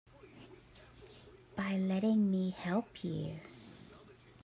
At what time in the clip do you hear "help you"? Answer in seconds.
2.57-3.39